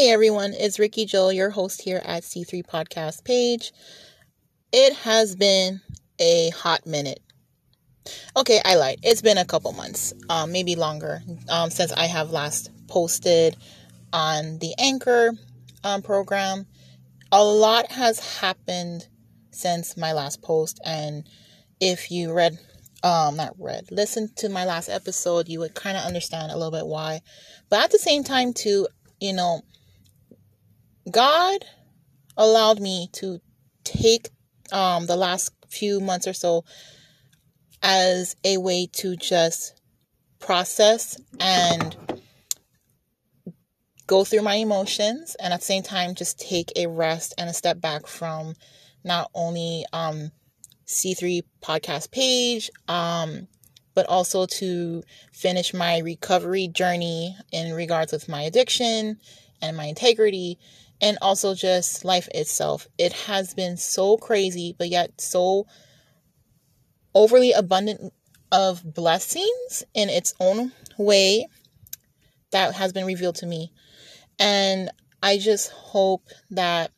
[0.00, 3.70] Hey everyone, it's Ricky Joel, your host here at C3 Podcast Page.
[4.72, 5.82] It has been
[6.18, 7.20] a hot minute.
[8.34, 9.00] Okay, I lied.
[9.02, 11.20] It's been a couple months, um, maybe longer,
[11.50, 13.58] um, since I have last posted
[14.10, 15.32] on the Anchor
[15.84, 16.64] um, program.
[17.30, 19.06] A lot has happened
[19.50, 21.28] since my last post, and
[21.78, 22.58] if you read,
[23.02, 26.72] um, not read, listened to my last episode, you would kind of understand a little
[26.72, 27.20] bit why.
[27.68, 28.88] But at the same time, too,
[29.20, 29.60] you know,
[31.10, 31.64] God
[32.36, 33.40] allowed me to
[33.84, 34.28] take
[34.72, 36.64] um, the last few months or so
[37.82, 39.80] as a way to just
[40.38, 41.96] process and
[44.06, 47.54] go through my emotions and at the same time just take a rest and a
[47.54, 48.54] step back from
[49.04, 50.30] not only um,
[50.86, 53.46] C3 podcast page, um,
[53.94, 55.02] but also to
[55.32, 59.18] finish my recovery journey in regards with my addiction
[59.62, 60.58] and my integrity
[61.00, 62.86] and also just life itself.
[62.98, 65.66] It has been so crazy, but yet so
[67.14, 68.12] overly abundant
[68.52, 71.46] of blessings in its own way
[72.52, 73.72] that has been revealed to me.
[74.38, 74.90] And
[75.22, 76.90] I just hope that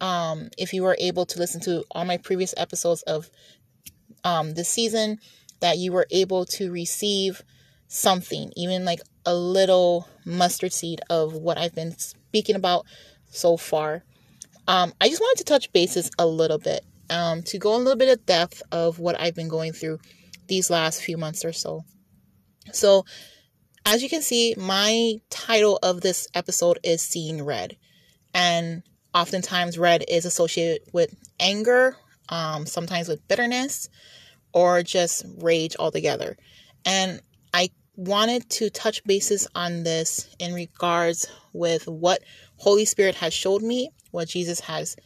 [0.00, 3.30] um, if you were able to listen to all my previous episodes of
[4.22, 5.18] um, this season,
[5.60, 7.42] that you were able to receive
[7.88, 12.86] something, even like a little mustard seed of what I've been speaking about
[13.34, 14.04] so far.
[14.66, 17.96] Um, I just wanted to touch bases a little bit um, to go a little
[17.96, 19.98] bit of depth of what I've been going through
[20.48, 21.84] these last few months or so.
[22.72, 23.04] So,
[23.86, 27.76] as you can see, my title of this episode is Seeing Red.
[28.32, 31.96] And oftentimes, red is associated with anger,
[32.30, 33.90] um, sometimes with bitterness,
[34.54, 36.38] or just rage altogether.
[36.86, 37.20] And
[37.52, 42.22] I wanted to touch bases on this in regards with what
[42.64, 44.96] Holy Spirit has showed me, what Jesus has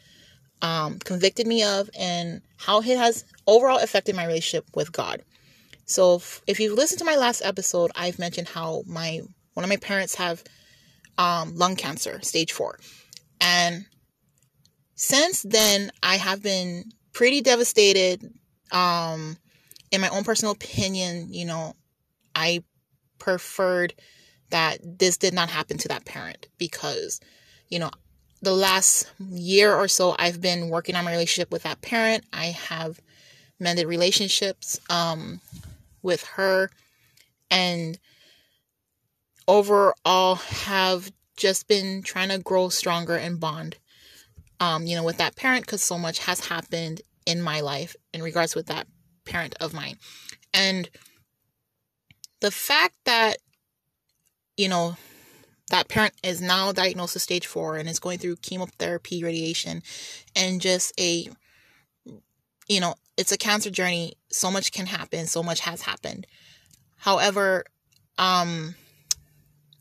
[0.61, 5.23] um, convicted me of, and how it has overall affected my relationship with God.
[5.85, 9.19] So, if, if you've listened to my last episode, I've mentioned how my
[9.55, 10.41] one of my parents have
[11.17, 12.79] um, lung cancer, stage four,
[13.41, 13.85] and
[14.95, 18.23] since then I have been pretty devastated.
[18.71, 19.35] Um,
[19.91, 21.75] in my own personal opinion, you know,
[22.35, 22.63] I
[23.17, 23.95] preferred
[24.51, 27.19] that this did not happen to that parent because
[27.69, 27.91] you know,
[28.41, 32.23] the last year or so, I've been working on my relationship with that parent.
[32.31, 32.99] I have
[33.59, 35.41] mended relationships um,
[36.01, 36.69] with her
[37.51, 37.99] and
[39.47, 43.77] overall have just been trying to grow stronger and bond
[44.59, 48.21] um, you know with that parent because so much has happened in my life in
[48.21, 48.87] regards with that
[49.25, 49.97] parent of mine
[50.53, 50.89] and
[52.41, 53.37] the fact that
[54.57, 54.95] you know
[55.69, 59.81] that parent is now diagnosed with stage four and is going through chemotherapy, radiation,
[60.35, 61.29] and just a,
[62.67, 64.13] you know, it's a cancer journey.
[64.31, 65.27] So much can happen.
[65.27, 66.27] So much has happened.
[66.97, 67.63] However,
[68.17, 68.75] um,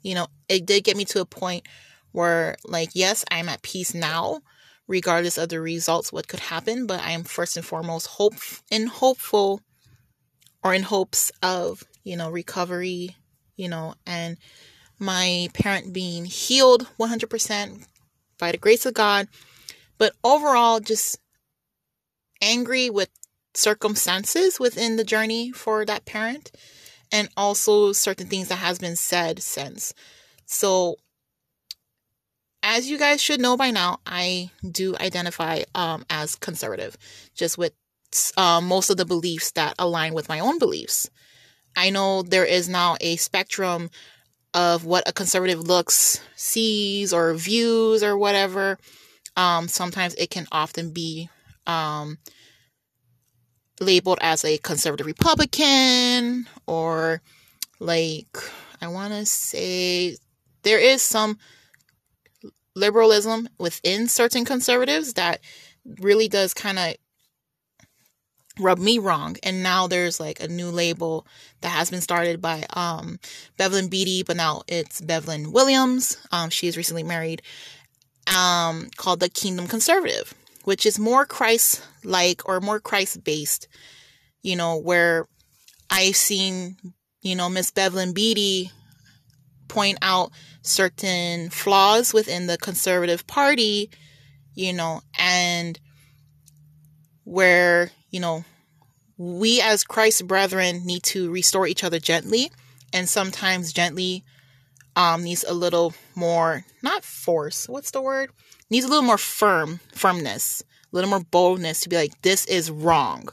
[0.03, 1.67] you know, it did get me to a point
[2.13, 4.41] where, like, yes, I'm at peace now,
[4.87, 6.87] regardless of the results, what could happen.
[6.87, 8.35] But I am first and foremost hope
[8.71, 9.61] in hopeful,
[10.63, 13.17] or in hopes of, you know, recovery,
[13.57, 14.39] you know, and
[14.99, 17.87] my parent being healed 100%
[18.39, 19.29] by the grace of God,
[19.97, 21.19] but overall just
[22.41, 23.11] angry with
[23.55, 26.51] circumstances within the journey for that parent
[27.11, 29.95] and also certain things that has been said since.
[30.47, 30.97] So
[32.63, 36.97] as you guys should know by now, I do identify um, as conservative,
[37.35, 37.73] just with
[38.37, 41.09] uh, most of the beliefs that align with my own beliefs.
[41.77, 43.91] I know there is now a spectrum
[44.59, 48.77] of what a conservative looks, sees, or views, or whatever.
[49.37, 51.31] Um, sometimes it can often be
[51.69, 52.19] um,
[53.79, 57.23] labeled as a conservative Republican, or
[57.79, 58.37] like,
[58.83, 60.17] I want to say
[60.65, 61.39] there is some
[62.75, 65.39] liberalism within certain conservatives that
[66.01, 66.97] really does kind of
[68.59, 69.37] rubbed me wrong.
[69.43, 71.27] And now there's like a new label
[71.61, 73.19] that has been started by um
[73.57, 76.17] Bevelyn Beatty but now it's Bevelyn Williams.
[76.33, 77.43] Um she is recently married
[78.27, 80.35] um called the Kingdom Conservative
[80.65, 83.69] which is more Christ like or more Christ based
[84.43, 85.27] you know where
[85.91, 86.77] I've seen
[87.23, 88.71] you know Miss Bevelyn Beatty
[89.69, 90.31] point out
[90.63, 93.91] certain flaws within the conservative party
[94.55, 95.79] you know and
[97.29, 98.45] where you know,
[99.17, 102.51] we as Christ's brethren need to restore each other gently
[102.93, 104.25] and sometimes gently
[104.97, 108.31] um, needs a little more, not force, what's the word?
[108.71, 112.71] Needs a little more firm, firmness, a little more boldness to be like, this is
[112.71, 113.29] wrong.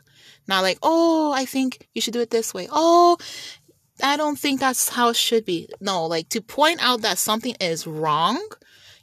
[0.47, 2.67] Not like, oh, I think you should do it this way.
[2.71, 3.17] Oh,
[4.03, 5.69] I don't think that's how it should be.
[5.79, 8.45] No, like to point out that something is wrong,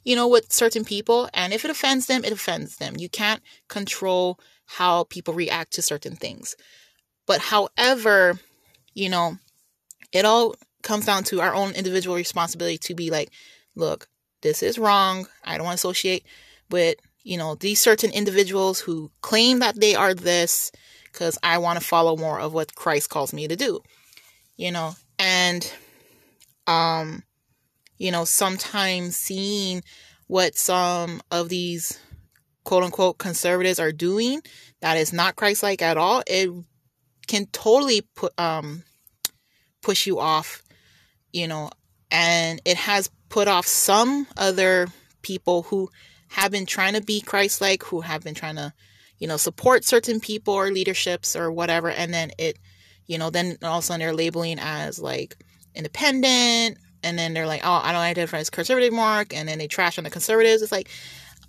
[0.05, 1.29] you know, with certain people.
[1.35, 2.97] And if it offends them, it offends them.
[2.97, 4.39] You can't control
[4.77, 6.57] how people react to certain things.
[7.27, 8.39] But however,
[8.95, 9.39] you know,
[10.13, 13.31] it all comes down to our own individual responsibility to be like,
[13.75, 14.09] look,
[14.43, 15.27] this is wrong.
[15.45, 16.25] I don't want to associate
[16.71, 20.73] with, you know, these certain individuals who claim that they are this
[21.05, 23.81] because I want to follow more of what Christ calls me to do.
[24.57, 25.73] You know, and
[26.67, 27.23] um
[27.99, 29.83] you know, sometimes seeing
[30.27, 32.01] what some of these
[32.65, 34.41] quote unquote conservatives are doing
[34.81, 36.51] that is not Christ like at all, it
[37.27, 38.83] can totally put um
[39.83, 40.63] push you off,
[41.33, 41.71] you know,
[42.11, 44.87] and it has put off some other
[45.23, 45.89] people who
[46.29, 48.73] have been trying to be Christ like, who have been trying to,
[49.19, 52.59] you know, support certain people or leaderships or whatever, and then it,
[53.07, 55.37] you know, then all of a sudden they're labeling as like
[55.75, 59.67] independent, and then they're like, oh, I don't identify as conservative mark, and then they
[59.67, 60.63] trash on the conservatives.
[60.63, 60.89] It's like,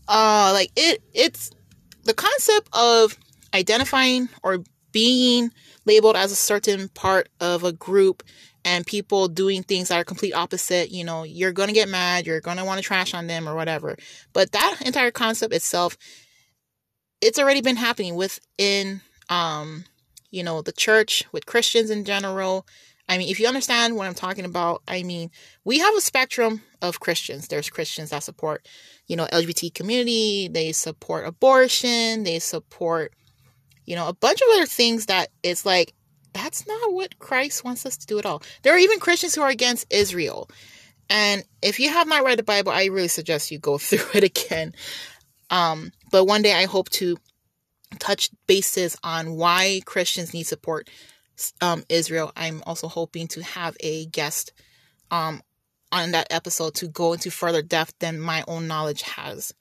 [0.08, 1.52] uh, like it, it's
[2.04, 3.18] the concept of
[3.54, 4.60] identifying or
[4.92, 5.52] being
[5.86, 8.24] labeled as a certain part of a group
[8.66, 12.26] and people doing things that are complete opposite, you know, you're going to get mad,
[12.26, 13.98] you're going to want to trash on them or whatever.
[14.32, 15.98] But that entire concept itself
[17.22, 19.86] it's already been happening within um
[20.32, 22.66] you know, the church with Christians in general.
[23.10, 25.30] I mean, if you understand what I'm talking about, I mean,
[25.66, 27.48] we have a spectrum of Christians.
[27.48, 28.68] There's Christians that support,
[29.08, 33.14] you know, LGBT community, they support abortion, they support
[33.86, 35.94] you know, a bunch of other things that it's like,
[36.34, 38.42] that's not what Christ wants us to do at all.
[38.64, 40.50] There are even Christians who are against Israel.
[41.10, 44.24] And if you have not read the Bible, I really suggest you go through it
[44.24, 44.74] again.
[45.50, 47.18] Um, but one day I hope to
[48.00, 50.90] touch bases on why Christians need support
[51.62, 52.32] um, Israel.
[52.36, 54.54] I'm also hoping to have a guest
[55.12, 55.42] um,
[55.92, 59.54] on that episode to go into further depth than my own knowledge has.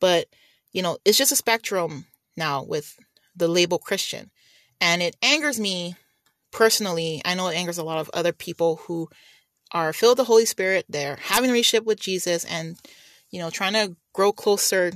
[0.00, 0.26] But,
[0.72, 2.06] you know, it's just a spectrum
[2.36, 2.98] now with
[3.36, 4.30] the label Christian.
[4.80, 5.96] And it angers me
[6.50, 7.20] personally.
[7.24, 9.08] I know it angers a lot of other people who
[9.72, 10.86] are filled with the Holy Spirit.
[10.88, 12.76] They're having a relationship with Jesus and,
[13.30, 14.92] you know, trying to grow closer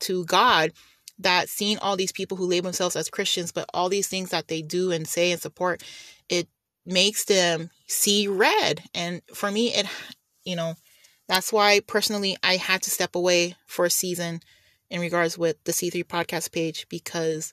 [0.00, 0.72] to God.
[1.18, 4.48] That seeing all these people who label themselves as Christians, but all these things that
[4.48, 5.82] they do and say and support,
[6.28, 6.48] it
[6.86, 8.82] makes them see red.
[8.94, 9.86] And for me, it,
[10.44, 10.74] you know,
[11.28, 14.40] that's why personally I had to step away for a season
[14.90, 17.52] in regards with the C3 podcast page because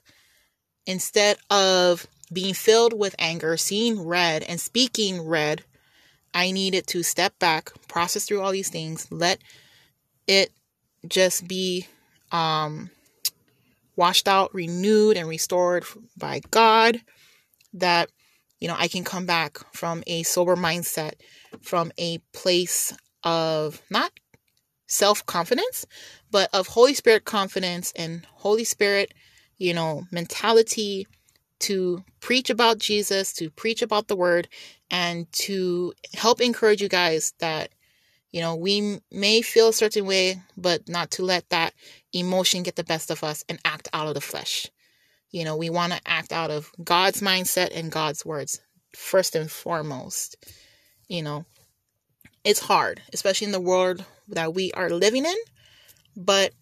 [0.86, 5.64] instead of being filled with anger, seeing red, and speaking red,
[6.34, 9.38] I needed to step back, process through all these things, let
[10.26, 10.50] it
[11.06, 11.86] just be
[12.32, 12.90] um,
[13.96, 15.84] washed out, renewed, and restored
[16.16, 17.00] by God.
[17.72, 18.10] That,
[18.60, 21.14] you know, I can come back from a sober mindset,
[21.60, 24.12] from a place of not
[24.86, 25.84] self confidence,
[26.30, 29.12] but of Holy Spirit confidence and Holy Spirit
[29.58, 31.06] you know, mentality
[31.58, 34.48] to preach about Jesus, to preach about the word,
[34.90, 37.70] and to help encourage you guys that,
[38.36, 41.72] you know, we may feel a certain way, but not to let that
[42.12, 44.70] emotion get the best of us and act out of the flesh.
[45.30, 48.60] You know, we want to act out of God's mindset and God's words
[48.94, 50.36] first and foremost.
[51.08, 51.46] You know,
[52.44, 55.36] it's hard, especially in the world that we are living in,
[56.14, 56.52] but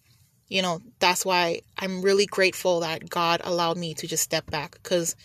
[0.47, 4.75] you know, that's why I'm really grateful that God allowed me to just step back
[4.81, 5.17] because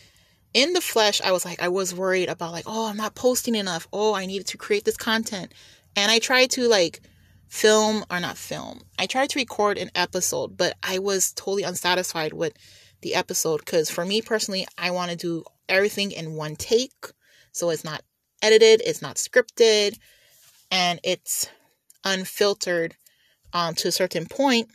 [0.52, 3.54] in the flesh, I was like, I was worried about like, oh, I'm not posting
[3.54, 3.87] enough.
[3.92, 5.52] Oh, I needed to create this content.
[5.97, 7.00] And I tried to like
[7.49, 8.82] film or not film.
[8.99, 12.54] I tried to record an episode, but I was totally unsatisfied with
[13.02, 17.06] the episode because for me personally, I want to do everything in one take.
[17.52, 18.02] So it's not
[18.42, 19.99] edited, it's not scripted,
[20.70, 21.49] and it's
[22.04, 22.94] unfiltered
[23.52, 24.70] um, to a certain point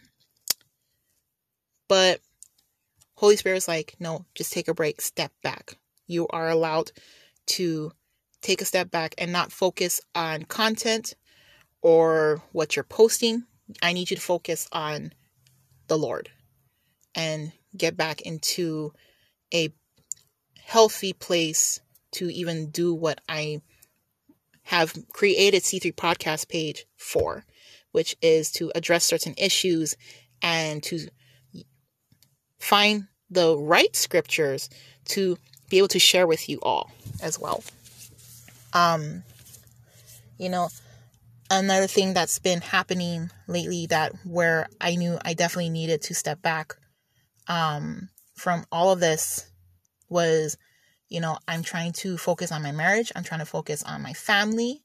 [1.88, 2.20] but
[3.16, 5.78] Holy Spirit is like, no, just take a break, step back.
[6.08, 6.92] You are allowed
[7.48, 7.92] to
[8.46, 11.16] take a step back and not focus on content
[11.82, 13.44] or what you're posting.
[13.82, 15.12] I need you to focus on
[15.88, 16.30] the Lord
[17.16, 18.94] and get back into
[19.54, 19.74] a
[20.64, 21.80] healthy place
[22.12, 23.62] to even do what I
[24.64, 27.46] have created C3 podcast page for,
[27.92, 29.96] which is to address certain issues
[30.42, 31.08] and to
[32.60, 34.70] find the right scriptures
[35.06, 35.38] to
[35.70, 37.64] be able to share with you all as well.
[38.76, 39.24] Um,
[40.38, 40.68] you know,
[41.50, 46.42] another thing that's been happening lately that where I knew I definitely needed to step
[46.42, 46.76] back
[47.48, 49.50] um, from all of this
[50.10, 50.58] was,
[51.08, 53.14] you know, I'm trying to focus on my marriage.
[53.16, 54.84] I'm trying to focus on my family.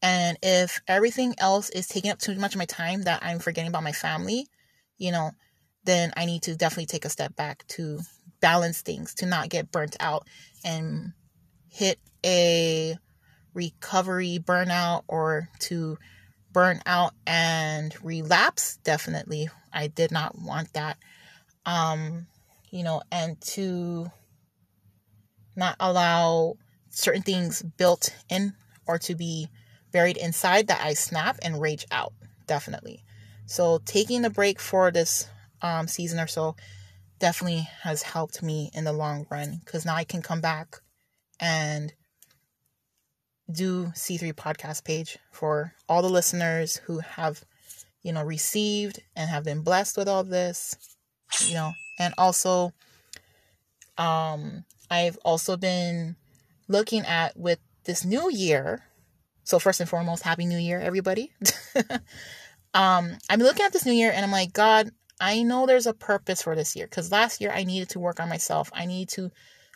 [0.00, 3.68] And if everything else is taking up too much of my time that I'm forgetting
[3.68, 4.46] about my family,
[4.96, 5.32] you know,
[5.84, 8.00] then I need to definitely take a step back to
[8.40, 10.26] balance things, to not get burnt out
[10.64, 11.12] and
[11.68, 12.96] hit a
[13.58, 15.98] recovery burnout or to
[16.52, 18.78] burn out and relapse.
[18.84, 20.96] Definitely, I did not want that.
[21.66, 22.28] Um,
[22.70, 24.10] you know, and to
[25.56, 26.54] not allow
[26.90, 28.54] certain things built in
[28.86, 29.48] or to be
[29.92, 32.12] buried inside that I snap and rage out.
[32.46, 33.02] Definitely.
[33.46, 35.28] So taking the break for this
[35.60, 36.54] um, season or so
[37.18, 40.76] definitely has helped me in the long run because now I can come back
[41.40, 41.92] and
[43.50, 47.42] do C3 podcast page for all the listeners who have,
[48.02, 50.76] you know, received and have been blessed with all this,
[51.46, 52.72] you know, and also
[53.96, 56.16] um I've also been
[56.68, 58.84] looking at with this new year.
[59.44, 61.32] So first and foremost, happy new year everybody.
[62.74, 64.90] um I'm looking at this new year and I'm like, God,
[65.20, 68.20] I know there's a purpose for this year cuz last year I needed to work
[68.20, 68.70] on myself.
[68.74, 69.30] I need to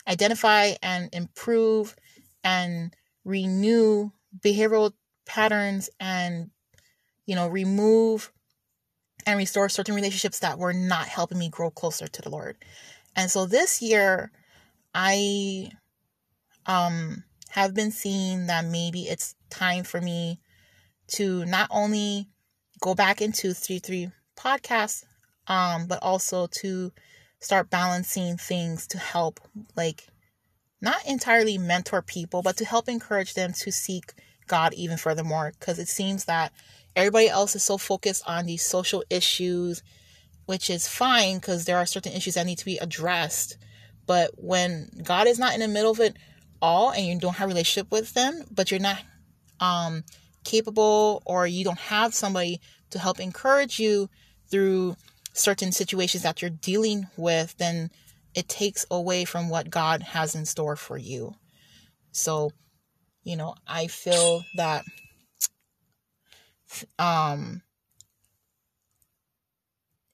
[0.07, 1.95] identify and improve
[2.43, 2.93] and
[3.25, 4.93] renew behavioral
[5.25, 6.49] patterns and
[7.25, 8.31] you know remove
[9.25, 12.57] and restore certain relationships that were not helping me grow closer to the lord.
[13.15, 14.31] And so this year
[14.93, 15.69] i
[16.65, 20.39] um have been seeing that maybe it's time for me
[21.07, 22.27] to not only
[22.81, 25.03] go back into C3 podcasts
[25.47, 26.91] um but also to
[27.39, 29.39] start balancing things to help
[29.75, 30.07] like
[30.83, 34.13] not entirely mentor people, but to help encourage them to seek
[34.47, 35.53] God even furthermore.
[35.57, 36.51] Because it seems that
[36.93, 39.81] everybody else is so focused on these social issues,
[40.45, 43.57] which is fine because there are certain issues that need to be addressed.
[44.05, 46.17] But when God is not in the middle of it
[46.61, 48.99] all and you don't have a relationship with them, but you're not
[49.61, 50.03] um,
[50.43, 52.59] capable or you don't have somebody
[52.89, 54.09] to help encourage you
[54.51, 54.97] through
[55.31, 57.89] certain situations that you're dealing with, then
[58.35, 61.35] it takes away from what God has in store for you.
[62.11, 62.51] So,
[63.23, 64.83] you know, I feel that
[66.97, 67.61] um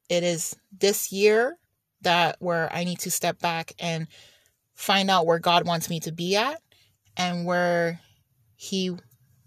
[0.10, 1.58] it is this year
[2.02, 4.08] that where I need to step back and
[4.74, 6.62] find out where God wants me to be at
[7.16, 8.00] and where
[8.56, 8.96] he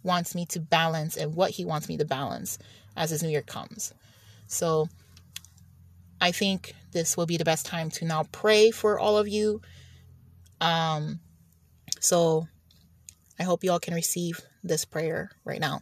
[0.02, 2.58] wants me to balance and what he wants me to balance
[2.96, 3.92] as this new year comes.
[4.46, 4.88] So
[6.20, 9.60] I think this will be the best time to now pray for all of you.
[10.60, 11.20] Um,
[12.00, 12.46] so
[13.38, 15.80] I hope you all can receive this prayer right now.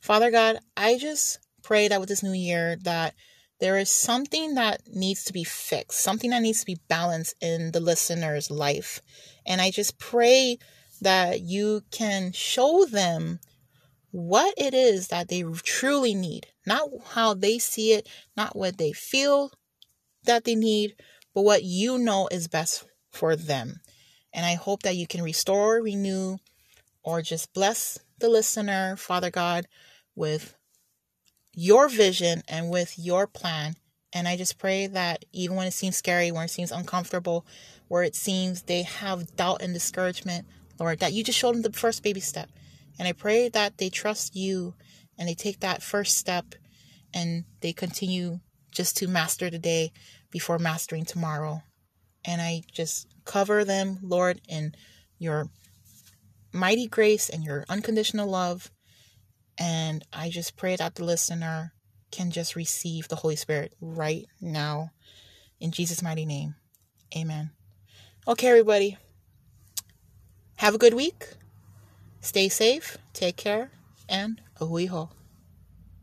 [0.00, 3.14] Father God, I just pray that with this new year that
[3.58, 7.72] there is something that needs to be fixed, something that needs to be balanced in
[7.72, 9.00] the listener's life.
[9.46, 10.58] And I just pray
[11.00, 13.40] that you can show them
[14.10, 18.92] what it is that they truly need, not how they see it, not what they
[18.92, 19.52] feel,
[20.26, 20.96] that they need,
[21.34, 23.80] but what you know is best for them.
[24.32, 26.36] And I hope that you can restore, renew,
[27.02, 29.66] or just bless the listener, Father God,
[30.14, 30.54] with
[31.54, 33.74] your vision and with your plan.
[34.12, 37.46] And I just pray that even when it seems scary, when it seems uncomfortable,
[37.88, 40.46] where it seems they have doubt and discouragement,
[40.78, 42.50] Lord, that you just show them the first baby step.
[42.98, 44.74] And I pray that they trust you
[45.18, 46.54] and they take that first step
[47.14, 48.40] and they continue
[48.70, 49.92] just to master the day
[50.30, 51.62] before mastering tomorrow.
[52.24, 54.74] And I just cover them, Lord, in
[55.18, 55.48] your
[56.52, 58.70] mighty grace and your unconditional love.
[59.58, 61.72] And I just pray that the listener
[62.10, 64.90] can just receive the Holy Spirit right now.
[65.60, 66.54] In Jesus' mighty name.
[67.16, 67.50] Amen.
[68.26, 68.98] Okay, everybody.
[70.56, 71.28] Have a good week.
[72.20, 72.98] Stay safe.
[73.12, 73.70] Take care.
[74.08, 75.08] And a hui hou.